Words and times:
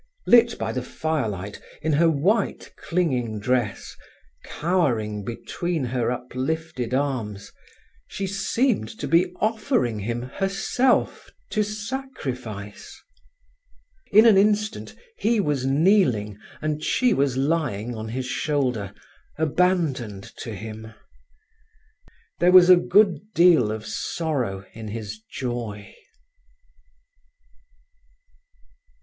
Lit 0.25 0.57
by 0.57 0.71
the 0.71 0.81
firelight, 0.81 1.61
in 1.83 1.93
her 1.93 2.09
white, 2.09 2.73
clinging 2.75 3.39
dress, 3.39 3.95
cowering 4.43 5.23
between 5.23 5.83
her 5.83 6.11
uplifted 6.11 6.91
arms, 6.91 7.51
she 8.07 8.25
seemed 8.25 8.89
to 8.97 9.07
be 9.07 9.31
offering 9.39 9.99
him 9.99 10.23
herself 10.23 11.29
to 11.51 11.61
sacrifice. 11.61 12.99
In 14.11 14.25
an 14.25 14.37
instant 14.39 14.95
he 15.19 15.39
was 15.39 15.67
kneeling, 15.67 16.39
and 16.63 16.83
she 16.83 17.13
was 17.13 17.37
lying 17.37 17.93
on 17.95 18.07
his 18.07 18.25
shoulder, 18.25 18.95
abandoned 19.37 20.23
to 20.37 20.55
him. 20.55 20.95
There 22.39 22.51
was 22.51 22.71
a 22.71 22.75
good 22.75 23.33
deal 23.35 23.71
of 23.71 23.85
sorrow 23.85 24.65
in 24.73 24.87
his 24.87 25.21
joy. 25.31 25.93